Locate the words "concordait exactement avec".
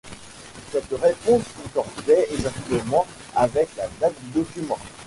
1.55-3.75